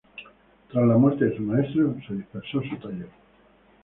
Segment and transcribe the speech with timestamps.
[0.71, 3.09] Tras la muerte de su maestro, se dispersó su taller.